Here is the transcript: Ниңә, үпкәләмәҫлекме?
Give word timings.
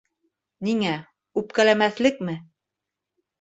Ниңә, 0.67 0.93
үпкәләмәҫлекме? 1.41 2.37